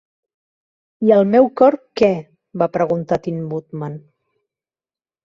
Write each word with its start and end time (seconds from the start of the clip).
"I 1.07 1.11
el 1.17 1.27
meu 1.33 1.49
cor, 1.61 1.77
què?", 2.01 2.09
va 2.63 2.69
preguntar 2.79 3.21
Tin 3.27 3.39
Woodman. 3.53 3.99